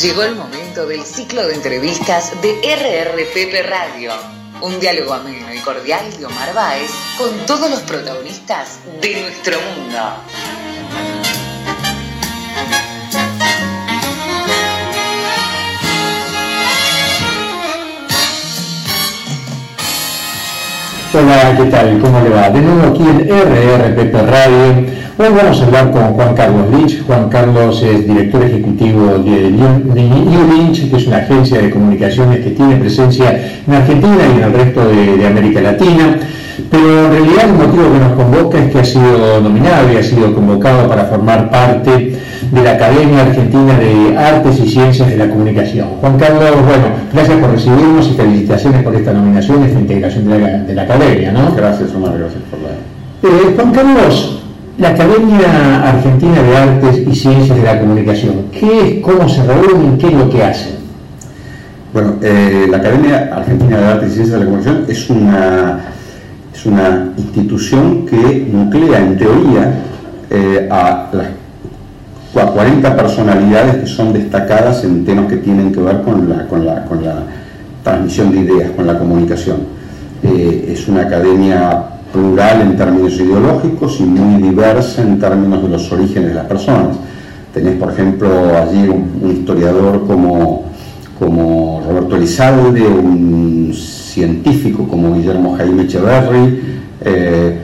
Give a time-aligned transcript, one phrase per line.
[0.00, 4.12] Llegó el momento del ciclo de entrevistas de RRPP Radio.
[4.62, 9.98] Un diálogo ameno y cordial de Omar Báez con todos los protagonistas de nuestro mundo.
[21.12, 22.00] Hola, ¿qué tal?
[22.00, 22.48] ¿Cómo le va?
[22.48, 27.06] De nuevo aquí en RRPP Radio Hoy vamos a hablar con Juan Carlos Lynch.
[27.06, 32.50] Juan Carlos es director ejecutivo de New Lynch, que es una agencia de comunicaciones que
[32.50, 36.18] tiene presencia en Argentina y en el resto de, América Latina.
[36.68, 40.02] Pero en realidad el motivo que nos convoca es que ha sido nominado y ha
[40.02, 42.18] sido convocado para formar parte
[42.50, 45.86] de la Academia Argentina de Artes y Ciencias de la Comunicación.
[46.00, 50.82] Juan Carlos, bueno, gracias por recibirnos y felicitaciones por esta nominación, esta integración de la,
[50.82, 51.54] Academia, ¿no?
[51.54, 52.70] Gracias, Omar, gracias por la...
[53.22, 54.41] Eh, Juan Carlos,
[54.82, 59.96] la Academia Argentina de Artes y Ciencias de la Comunicación, ¿qué es, cómo se reúnen,
[59.96, 60.72] qué es lo que hacen?
[61.92, 65.80] Bueno, eh, la Academia Argentina de Artes y Ciencias de la Comunicación es una,
[66.52, 69.72] es una institución que nuclea en teoría
[70.28, 76.28] eh, a las 40 personalidades que son destacadas en temas que tienen que ver con
[76.28, 77.22] la, con la, con la
[77.84, 79.58] transmisión de ideas, con la comunicación.
[80.24, 85.90] Eh, es una academia plural en términos ideológicos y muy diversa en términos de los
[85.92, 86.96] orígenes de las personas.
[87.52, 90.64] Tenés, por ejemplo, allí un, historiador como,
[91.18, 96.60] como Roberto Elizalde, un científico como Guillermo Jaime Echeverry,
[97.00, 97.58] eh,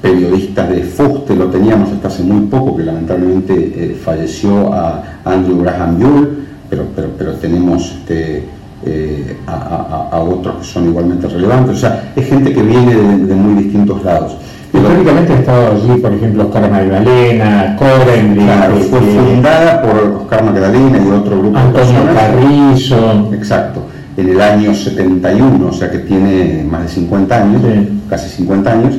[0.00, 5.60] periodistas de Fuste, lo teníamos hasta hace muy poco, que lamentablemente eh, falleció a Andrew
[5.62, 6.28] Graham Yule,
[6.70, 8.44] pero, pero, pero tenemos este,
[8.84, 11.76] eh, a, otros que son igualmente relevantes.
[11.76, 14.36] O sea, es gente que viene de, muy distintos lados.
[14.72, 20.98] Históricamente ha estado allí, por ejemplo, Oscar Magdalena, Coren, claro, fue fundada por Oscar Magdalena
[20.98, 23.30] y otro grupo Antonio de Carrizo.
[23.34, 23.82] Exacto,
[24.16, 27.62] en el año 71, o sea que tiene más de 50 años,
[28.08, 28.94] casi 50 años,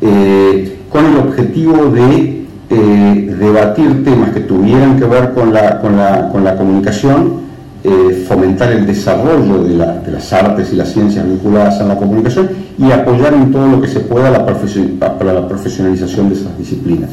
[0.00, 5.96] eh, con el objetivo de eh, debatir temas que tuvieran que ver con la, con
[5.96, 7.49] la, con la comunicación
[7.82, 12.90] eh, fomentar el desarrollo de, las artes y las ciencias vinculadas a la comunicación y
[12.90, 17.10] apoyar en todo lo que se pueda la para la profesionalización de esas disciplinas.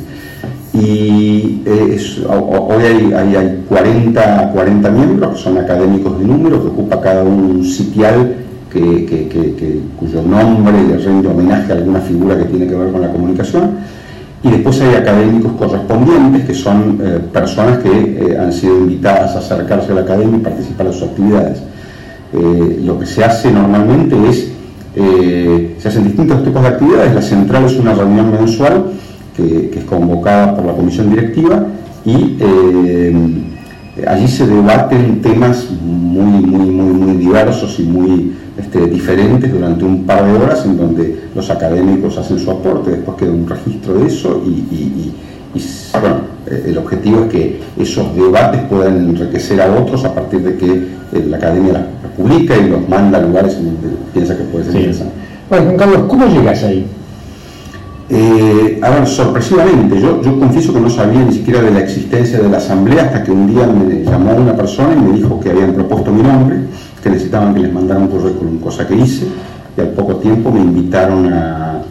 [0.74, 7.24] Y eh, hoy hay, 40, 40 miembros que son académicos de número, que ocupa cada
[7.24, 8.36] uno un sitial
[8.72, 13.12] que, cuyo nombre le rinde homenaje a alguna figura que tiene que ver con la
[13.12, 13.72] comunicación
[14.44, 19.40] y después hay académicos correspondientes, que son eh, personas que eh, han sido invitadas a
[19.40, 21.60] acercarse a la academia y participar en sus actividades.
[22.34, 24.52] Eh, lo que se hace normalmente es,
[25.80, 28.86] se hacen distintos tipos de actividades, la central es una reunión mensual
[29.36, 31.66] que, que es convocada por la comisión directiva
[32.04, 32.38] y
[34.06, 40.06] allí se debaten temas muy, muy, muy, muy diversos y muy este, diferentes durante un
[40.06, 44.08] par de horas en donde los académicos hacen su aporte, después queda un registro de
[44.08, 45.12] eso y,
[46.00, 50.58] bueno, eh, el objetivo es que esos debates puedan enriquecer a otros a partir de
[50.58, 54.44] que eh, la academia las publica y los manda a lugares en donde piensa que
[54.44, 55.14] puede ser interesante.
[55.50, 56.86] Bueno, Juan Carlos, ¿cómo llegas ahí?
[58.10, 62.48] Eh, a ver, sorpresivamente, yo, confieso que no sabía ni siquiera de la existencia de
[62.48, 65.74] la asamblea hasta que un día me llamó una persona y me dijo que habían
[65.74, 66.58] propuesto mi nombre,
[67.04, 69.28] que necesitaban que les mandara un currículum, cosa que hice,
[69.76, 71.82] y al poco tiempo me invitaron a,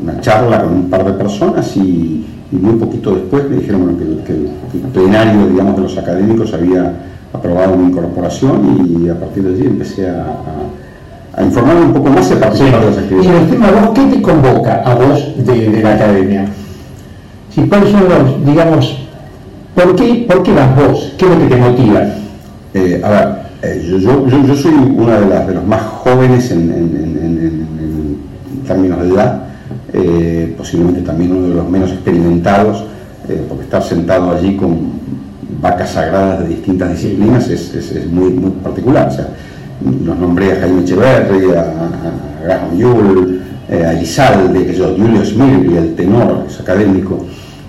[0.00, 4.48] una charla con un par de personas y, muy poquito después me dijeron que, el
[4.92, 6.94] plenario digamos, de los académicos había
[7.32, 10.36] aprobado mi incorporación y a partir de allí empecé a
[11.42, 13.26] informarme un poco más y a participar de las actividades.
[13.26, 16.46] Y el tema, vos, ¿qué te convoca a vos de, la academia?
[17.54, 18.98] Si, ¿Cuáles son los, digamos,
[19.74, 21.14] ¿por qué, por qué vas vos?
[21.18, 22.00] ¿Qué es lo que te motiva?
[22.74, 23.28] Eh, a ver,
[23.62, 27.00] eh, yo, yo, yo, soy uno de, las, de los más jóvenes en,
[28.66, 29.42] términos de edad,
[29.92, 32.84] eh, posiblemente también uno de los menos experimentados,
[33.48, 34.92] porque estar sentado allí con
[35.60, 39.08] vacas sagradas de distintas disciplinas es, es, es muy, muy particular.
[39.08, 39.28] O sea,
[40.04, 43.40] los nombré a Jaime Echeverri, a, a Graham Yule,
[43.70, 47.24] eh, a Elizalde, que yo, Julio Smirgli, el tenor, es académico.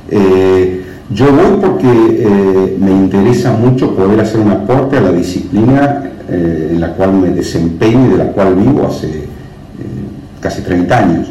[0.09, 6.05] Eh, yo voy porque eh, me interesa mucho poder hacer un aporte a la disciplina
[6.27, 9.27] en la cual me desempeño y de la cual vivo hace
[10.39, 11.27] casi 30 años.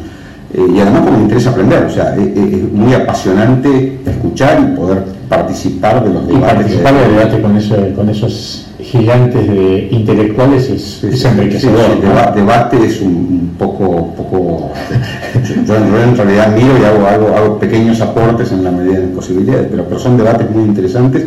[0.54, 6.02] y además porque me interesa aprender, o sea, es, muy apasionante escuchar y poder participar
[6.02, 6.54] de los debates.
[6.54, 12.02] participar de debate con, eso, con esos gigantes de intelectuales es, es enriquecedor.
[12.34, 14.72] debate es un, poco, poco
[15.66, 19.68] yo, en realidad miro y hago, hago, pequeños aportes en la medida de mis posibilidades,
[19.70, 21.24] pero, pero son debates muy interesantes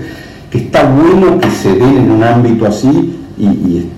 [0.51, 3.89] que está bueno que se den en un ámbito así y,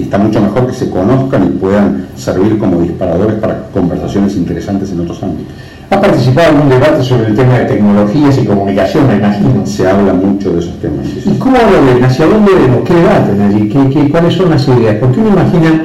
[0.00, 5.00] está mucho mejor que se conozcan y puedan servir como disparadores para conversaciones interesantes en
[5.00, 5.52] otros ámbitos.
[5.90, 9.64] ¿Ha participado en un debate sobre el tema de tecnologías y comunicación, me imagino?
[9.64, 11.06] Se habla mucho de esos temas.
[11.24, 12.04] ¿Y cómo lo ven?
[12.04, 12.86] ¿Hacia dónde vemos?
[12.86, 13.68] ¿Qué debaten allí?
[13.70, 14.96] ¿Qué, cuáles son las ideas?
[15.00, 15.84] Porque uno imagina,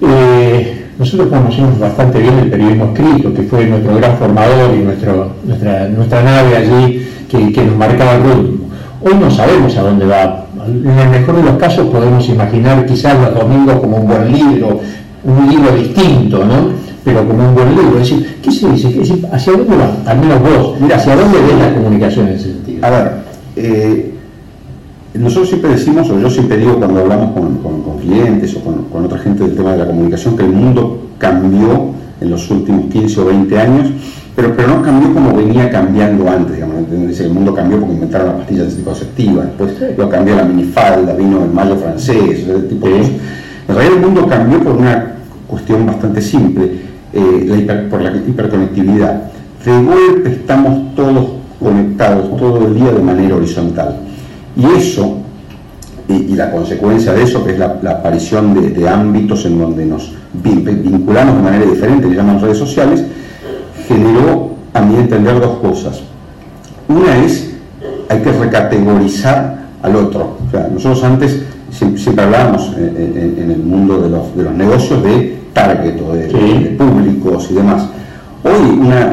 [0.00, 5.32] eh, nosotros conocemos bastante bien el periodismo escrito, que fue nuestro gran formador y nuestro,
[5.44, 8.68] nuestra, nuestra nave allí que, que nos marcaba el ritmo.
[9.02, 10.46] Hoy no sabemos a dónde va.
[10.66, 14.80] En el mejor de los casos podemos imaginar quizás los domingos como un buen libro,
[15.22, 16.87] un libro distinto, ¿no?
[17.08, 17.98] Pero como un buen libro.
[18.00, 19.26] Es decir, ¿qué se dice?
[19.32, 19.96] ¿Hacia dónde va?
[20.06, 20.80] Al menos vos.
[20.80, 22.86] Mira, ¿hacia dónde ves la comunicación en ese sentido?
[22.86, 23.12] A ver,
[23.56, 24.14] eh,
[25.14, 27.58] nosotros siempre decimos, o yo siempre digo cuando hablamos con,
[27.98, 31.92] clientes o con, con, otra gente del tema de la comunicación, que el mundo cambió
[32.20, 33.86] en los últimos 15 o 20 años
[34.38, 38.36] pero, pero no cambió como venía cambiando antes, digamos, el mundo cambió porque inventaron las
[38.36, 43.12] pastillas anticonceptivas, después lo cambió la minifalda, vino el mayo francés, ese tipo de cosas.
[43.66, 45.14] En realidad el mundo cambió por una
[45.48, 46.70] cuestión bastante simple,
[47.12, 49.22] eh, por la hiperconectividad.
[49.64, 53.96] De golpe estamos todos conectados todo el día de manera horizontal.
[54.56, 55.18] Y eso,
[56.08, 61.36] y, la consecuencia de eso, que es la, aparición de, ámbitos en donde nos vinculamos
[61.36, 63.04] de manera diferente, que llaman redes sociales,
[63.86, 66.00] generó, a mi entender, dos cosas.
[66.88, 67.54] Una es,
[68.08, 70.36] hay que recategorizar al otro.
[70.46, 75.38] O sea, nosotros antes siempre, hablábamos en, el mundo de los, de los, negocios de
[75.58, 77.88] target o de, públicos y demás.
[78.44, 79.12] Hoy una,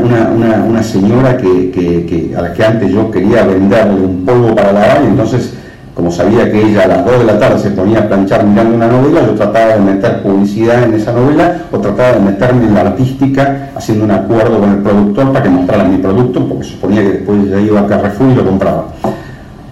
[0.68, 5.02] una, señora que, que, a la que antes yo quería venderle un polvo para lavar
[5.04, 5.54] y entonces
[5.96, 8.76] como sabía que ella a las 2 de la tarde se ponía a planchar mirando
[8.76, 12.74] una novela, yo trataba de meter publicidad en esa novela o trataba de meterme en
[12.74, 17.02] la artística haciendo un acuerdo con el productor para que mostrara mi producto, porque suponía
[17.02, 18.88] que después ya iba a Carrefour y lo compraba.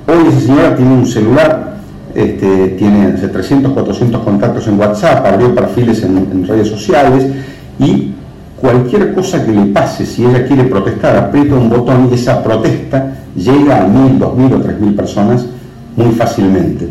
[0.07, 1.72] Hoy esa señora tiene un celular,
[2.15, 7.25] este, tiene 300, 400 contactos en WhatsApp, abrió perfiles en, redes sociales
[7.80, 8.12] y
[8.60, 13.13] cualquier cosa que le pase, si ella quiere protestar, aprieta un botón y esa protesta
[13.36, 15.45] llega a mil, dos mil o tres mil personas
[15.95, 16.89] muy fácilmente.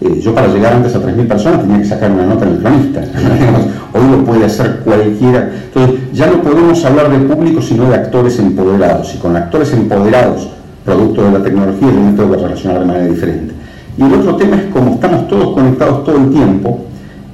[0.00, 2.58] Eh, yo para llegar antes a 3.000 personas tenía que sacar una nota en el
[2.58, 3.00] cronista.
[3.92, 5.50] Hoy lo puede hacer cualquiera.
[5.64, 9.12] Entonces ya no podemos hablar de público sino de actores empoderados.
[9.16, 10.50] Y con actores empoderados,
[10.84, 13.54] producto de la tecnología, yo me tengo que relacionar de manera diferente.
[13.98, 16.86] Y el otro tema es como estamos todos conectados todo el tiempo,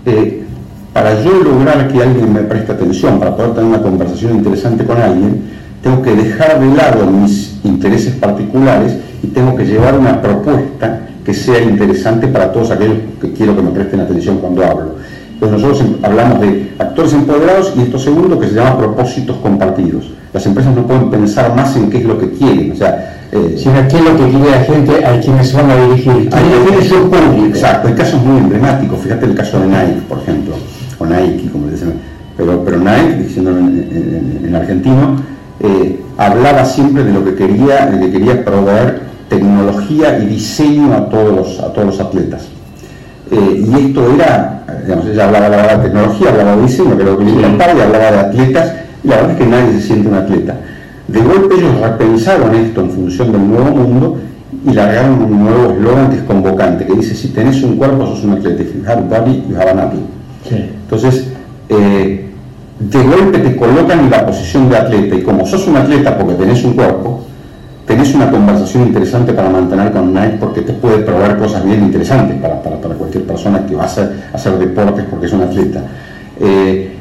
[0.06, 0.44] eh,
[0.94, 4.96] para yo lograr que alguien me preste atención, para poder tener una conversación interesante con
[4.96, 5.42] alguien,
[5.82, 11.34] tengo que dejar de lado mis intereses particulares y tengo que llevar una propuesta que
[11.34, 14.94] sea interesante para todos aquellos que quiero que me presten atención cuando hablo.
[15.44, 20.10] Entonces nosotros hablamos de actores empoderados y esto segundo que se llama propósitos compartidos.
[20.32, 23.54] Las empresas no pueden pensar más en qué es lo que quieren, o sea, eh,
[23.58, 26.30] sino qué es lo que quiere la gente a quienes van a dirigir.
[26.32, 27.46] Hay, su público.
[27.46, 30.54] Exacto, hay casos muy emblemáticos, fíjate el caso de Nike, por ejemplo,
[30.98, 31.94] o Nike, como dicen,
[32.36, 35.16] pero, pero Nike, diciéndolo en, argentino,
[35.60, 41.08] eh, hablaba siempre de lo que quería, de que quería proveer tecnología y diseño a
[41.08, 42.53] todos a todos los atletas.
[43.34, 47.24] Eh, y esto era, digamos, ella hablaba, de tecnología, hablaba de diseño, que lo que
[47.24, 50.14] le encantaba, y hablaba de atletas, y la verdad es que nadie se siente un
[50.14, 50.56] atleta.
[51.08, 54.18] De golpe ellos repensaron esto en función del nuevo mundo
[54.66, 58.24] y largaron un nuevo eslogan que es convocante, que dice, si tenés un cuerpo sos
[58.24, 60.70] un atleta, if you have a body, you have an athlete.
[60.84, 61.28] Entonces,
[61.68, 62.30] eh,
[62.78, 66.34] de golpe te colocan en la posición de atleta y como sos un atleta porque
[66.34, 67.26] tenés un cuerpo,
[67.86, 72.36] tenés una conversación interesante para mantener con Nike porque te puede probar cosas bien interesantes
[72.40, 72.60] para,
[72.94, 75.82] cualquier persona que va a hacer, deportes porque es un atleta.
[76.40, 76.92] Eh,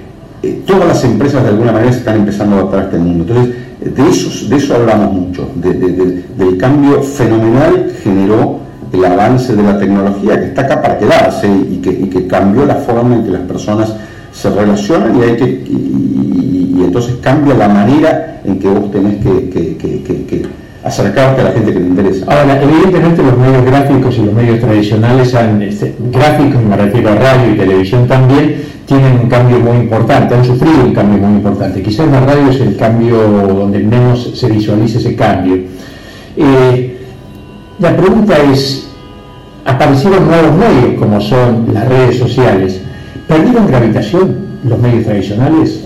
[0.42, 3.24] eh, todas las empresas de alguna manera se están empezando a adaptar a este mundo.
[3.28, 3.56] Entonces,
[3.96, 8.60] de eso, de eso hablamos mucho, del cambio fenomenal que generó
[8.92, 13.16] el avance de la tecnología que está acá para quedarse y que, cambió la forma
[13.16, 13.94] en que las personas
[14.32, 20.63] se relacionan y, hay que, y, entonces cambia la manera en que vos tenés que
[20.84, 22.26] acercarte a la gente que te interesa.
[22.28, 27.16] Ahora, evidentemente los medios gráficos y los medios tradicionales, han, este, gráficos, me refiero a
[27.16, 31.82] radio y televisión también, tienen un cambio muy importante, han sufrido un cambio muy importante.
[31.82, 35.56] Quizás la radio es el cambio donde menos se visualiza ese cambio.
[36.36, 36.98] Eh,
[37.80, 38.90] la pregunta es,
[39.66, 42.82] aparecieron nuevos medios como son las redes sociales,
[43.28, 44.36] ¿perdieron gravitación
[44.68, 45.82] los medios tradicionales?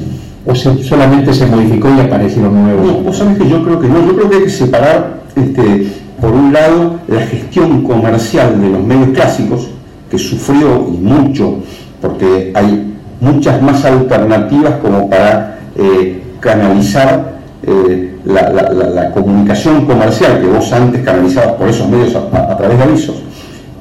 [0.47, 2.87] O solamente se modificó y aparecieron nuevos?
[2.87, 5.91] No, vos sabés que yo creo que no, yo creo que hay que separar, este,
[6.21, 9.67] por un lado, la gestión comercial de los medios clásicos,
[10.09, 11.57] que sufrió y mucho,
[12.01, 20.71] porque hay muchas más alternativas como para eh, canalizar eh, la, comunicación comercial que vos
[20.71, 23.15] antes canalizabas por esos medios a, través de avisos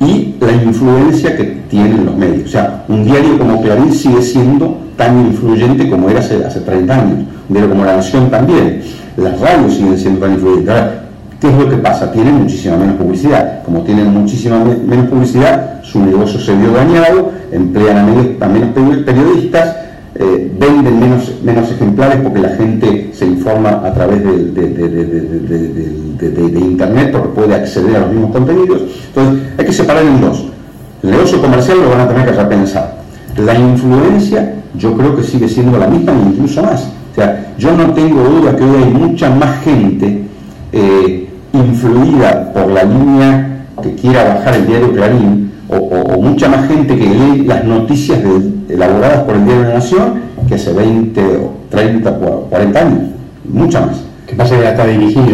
[0.00, 2.49] y la influencia que tienen los medios.
[2.49, 6.95] O sea, un diario como Clarín sigue siendo tan influyente como era hace, hace 30
[6.95, 8.83] años, diario como La Nación también.
[9.17, 10.75] Las radios siguen siendo tan influyentes.
[11.41, 12.11] ¿Qué es lo que pasa?
[12.12, 13.62] Tienen muchísima menos publicidad.
[13.62, 17.99] Como tienen muchísima menos publicidad, su negocio se vio dañado, emplean
[18.41, 18.71] a menos
[19.05, 19.76] periodistas,
[20.15, 24.31] eh, venden menos, menos ejemplares porque la gente se informa a través de,
[26.59, 28.83] Internet porque puede acceder a los mismos contenidos.
[29.09, 30.47] Entonces, hay que separar en dos.
[31.03, 32.96] El negocio comercial lo van a tener que repensar.
[33.38, 36.88] La influencia yo creo que sigue siendo la misma e incluso más.
[37.12, 40.23] O sea, yo no tengo duda que hoy hay mucha más gente
[40.73, 46.97] eh, influida por la línea que quiera bajar el diario Clarín o, mucha más gente
[46.97, 48.21] que lee las noticias
[48.69, 50.14] elaboradas por el Diario de la Nación
[50.49, 51.23] que hace 20,
[51.71, 52.19] 30,
[52.50, 53.00] 40 años,
[53.49, 53.97] mucha más.
[54.26, 55.25] ¿Qué pasa que ya está dirigido?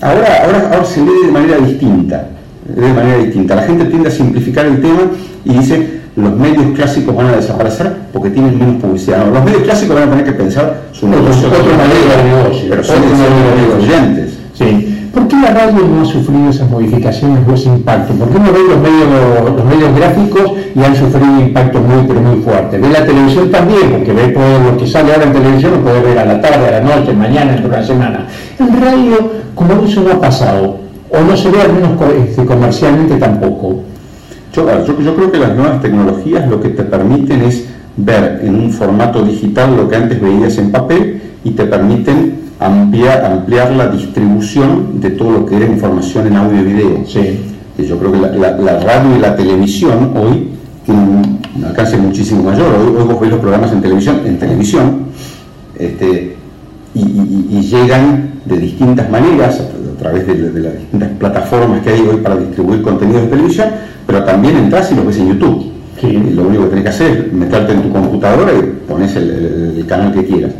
[0.00, 2.28] Ahora, ahora, ahora se lee de manera distinta,
[2.64, 3.56] de manera distinta.
[3.56, 5.02] La gente tiende a simplificar el tema
[5.44, 9.26] y dice los medios clásicos van a desaparecer porque tienen menos publicidad.
[9.32, 12.84] los medios clásicos van a tener que pensar su negocio, otro, otro de negocio, pero
[12.84, 12.96] son
[13.78, 14.38] oyentes.
[14.52, 15.08] Sí.
[15.12, 18.14] ¿Por qué la radio no ha sufrido esas modificaciones o ese impacto?
[18.14, 19.08] ¿Por qué no ve los medios,
[19.56, 22.78] los medios gráficos y han sufrido un impacto muy, pero muy fuerte?
[22.78, 26.00] Ve la televisión también, porque ve todo lo que sale ahora en televisión, lo puede
[26.00, 28.26] ver a la tarde, a la noche, mañana, en la semana.
[28.58, 30.78] En radio, como eso no ha pasado,
[31.10, 31.90] o no se ve al menos
[32.26, 33.81] este, comercialmente tampoco.
[34.54, 34.66] Yo,
[35.00, 37.66] yo creo que las nuevas tecnologías lo que te permiten es
[37.96, 43.24] ver en un formato digital lo que antes veías en papel y te permiten ampliar,
[43.24, 47.04] ampliar la distribución de todo lo que era información en audio y video.
[47.06, 47.40] Sí.
[47.78, 50.48] yo creo que la, radio y la televisión hoy
[50.84, 52.66] tienen un alcance muchísimo mayor.
[52.74, 55.06] Hoy, vos veis los programas en televisión, en televisión,
[55.78, 56.36] este,
[56.94, 59.62] y, llegan de distintas maneras,
[60.02, 63.68] través de, las distintas plataformas que hay hoy para distribuir contenidos de televisión,
[64.06, 65.72] pero también entras y los ves en YouTube.
[66.02, 69.84] Y lo único que tenés que hacer es meterte en tu computadora y pones el
[69.86, 70.52] canal que quieras.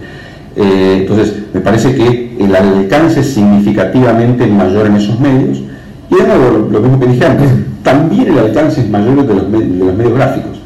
[0.57, 5.63] Eh, entonces, me parece que el alcance es significativamente mayor en esos medios.
[6.11, 7.49] Y de nuevo, lo, mismo que dije antes,
[7.83, 10.59] también el alcance es mayor de los, medios gráficos.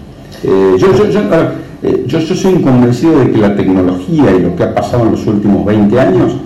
[0.42, 0.76] Eh,
[1.82, 5.12] eh, yo, yo, soy convencido de que la tecnología y lo que ha pasado en
[5.12, 6.36] los últimos 20 años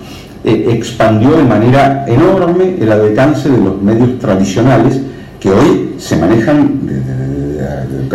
[0.44, 5.00] expandió de manera enorme el alcance de los medios tradicionales
[5.38, 6.80] que hoy se manejan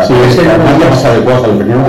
[0.04, 1.88] Sí, ese más adecuado a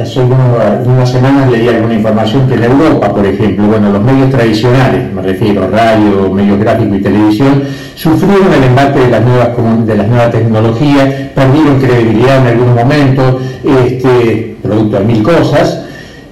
[0.00, 5.12] Hace algunas semanas leí alguna información que en Europa, por ejemplo, bueno, los medios tradicionales,
[5.12, 7.64] me refiero radio, medios gráficos y televisión,
[7.96, 9.48] sufrieron el embate de las nuevas,
[9.86, 15.82] de las nuevas tecnologías, perdieron credibilidad en algunos momentos, este, producto de mil cosas,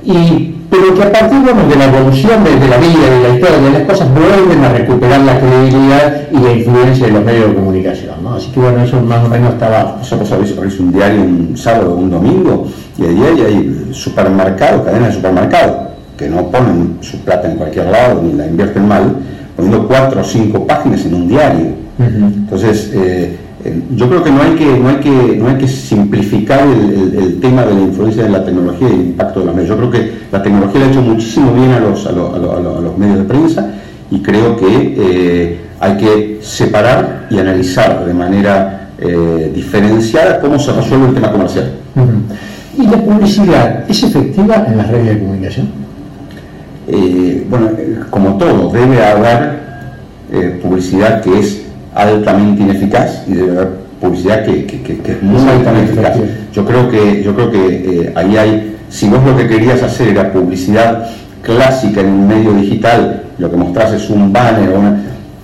[0.05, 3.71] y pero que a partir de la evolución de, la vida, de la historia, de
[3.71, 8.23] las cosas, vuelven a recuperar la credibilidad y la influencia de los medios de comunicación.
[8.23, 8.35] ¿no?
[8.35, 9.97] Así que bueno, eso más o menos estaba...
[9.99, 12.67] Nosotros a veces un diario un sábado o un domingo
[12.99, 15.77] y ahí hay supermercados, cadenas de supermercados,
[16.17, 19.17] que no ponen su plata en cualquier lado ni la invierten mal,
[19.57, 21.67] poniendo cuatro o cinco páginas en un diario.
[21.99, 23.37] Entonces, eh,
[23.95, 27.65] yo creo que no hay que, no hay que, no hay que simplificar el, tema
[27.65, 29.71] de la influencia de la tecnología y el impacto de los medios.
[29.71, 33.19] Yo creo que la tecnología le ha hecho muchísimo bien a los, a, los medios
[33.19, 33.75] de prensa
[34.11, 40.73] y creo que eh, hay que separar y analizar de manera eh, diferenciada cómo se
[40.73, 41.73] resuelve el tema comercial.
[42.77, 45.89] ¿Y la publicidad es efectiva en las redes de comunicación?
[47.51, 47.69] bueno,
[48.11, 49.59] como todo, debe haber
[50.63, 53.69] publicidad que es altamente ineficaz y debe haber
[54.01, 56.17] publicidad que, es muy altamente eficaz.
[56.53, 60.09] Yo creo que, yo creo que eh, ahí hay, si vos lo que querías hacer
[60.09, 61.09] era publicidad
[61.43, 64.71] clásica en un medio digital, lo que mostrás es un banner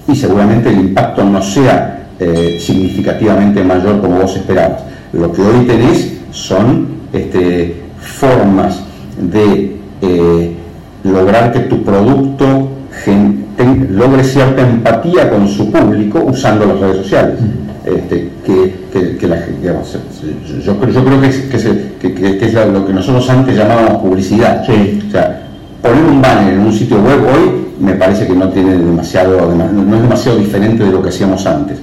[0.06, 4.82] y seguramente el impacto no sea eh, significativamente mayor como vos esperabas.
[5.12, 8.80] Lo que hoy tenés son este, formas
[9.18, 10.52] de eh,
[11.04, 12.68] lograr que tu producto
[13.90, 17.38] logre cierta empatía con su público usando las redes sociales.
[17.84, 19.92] Este, que, la, digamos,
[20.64, 21.37] yo, yo, creo que es,
[22.00, 24.62] que, es lo que nosotros antes llamábamos publicidad.
[24.62, 25.42] O sea,
[25.82, 29.96] poner un banner en un sitio web hoy me parece que no tiene demasiado, no
[29.96, 31.78] es demasiado diferente de lo que hacíamos antes.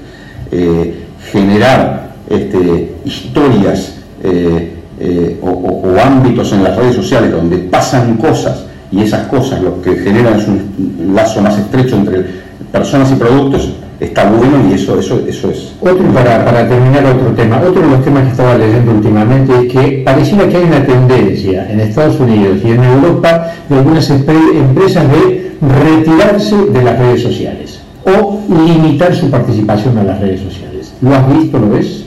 [0.51, 8.65] Eh, generar este, historias eh, eh, o ámbitos en las redes sociales donde pasan cosas
[8.91, 12.25] y esas cosas lo que generan es un lazo más estrecho entre
[12.71, 13.69] personas y productos,
[13.99, 15.73] está bueno y eso, eso, eso es.
[15.79, 19.71] Otro, para, para terminar otro tema, otro de los temas que estaba leyendo últimamente es
[19.71, 25.05] que pareciera que hay una tendencia en Estados Unidos y en Europa de algunas empresas
[25.09, 30.93] de retirarse de las redes sociales o limitar su participación en las redes sociales.
[31.01, 32.05] ¿Lo has visto, lo ves?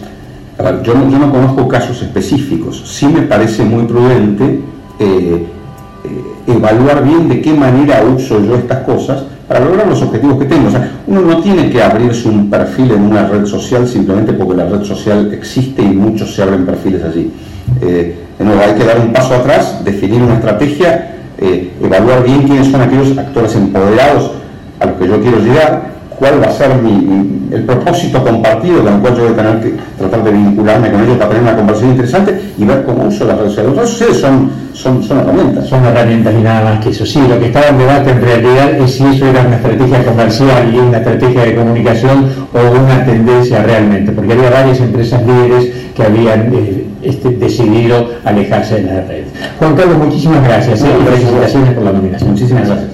[0.84, 4.60] yo, no, yo no conozco casos específicos, sí me parece muy prudente eh,
[5.00, 5.46] eh,
[6.46, 10.68] evaluar bien de qué manera uso yo estas cosas para lograr los objetivos que tengo.
[10.68, 14.56] O sea, uno no tiene que abrirse un perfil en una red social simplemente porque
[14.56, 17.30] la red social existe y muchos se abren perfiles allí.
[17.80, 22.80] Eh, hay que dar un paso atrás, definir una estrategia, eh, evaluar bien quiénes son
[22.80, 24.32] aquellos actores empoderados
[24.80, 29.00] a los que yo quiero llegar cuál va a ser el propósito compartido con el
[29.00, 31.90] cual yo voy a tener que tratar de vincularme con ellos para tener una conversación
[31.92, 33.76] interesante y ver cómo uso las redes sociales.
[33.76, 35.66] Las redes son, son, son herramientas.
[35.68, 37.06] Son herramientas y nada más que eso.
[37.06, 40.74] Sí, lo que estaba en debate en realidad es si eso era una estrategia comercial
[40.74, 46.02] y una estrategia de comunicación o una tendencia realmente, porque había varias empresas líderes que
[46.02, 49.26] habían eh, este, decidido alejarse de las redes.
[49.58, 52.30] Juan Carlos, muchísimas gracias eh, y felicitaciones por la nominación.
[52.30, 52.93] Muchísimas gracias.